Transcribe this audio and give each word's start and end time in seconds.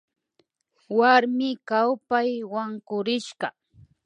Warmi 0.97 1.49
kawpay 1.67 2.29
wankurishka 2.53 3.47